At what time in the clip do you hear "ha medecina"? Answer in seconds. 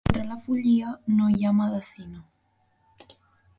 1.49-2.25